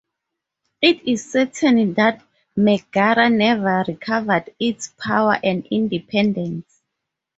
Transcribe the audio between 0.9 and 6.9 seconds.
is certain that Megara never recovered its power and independence.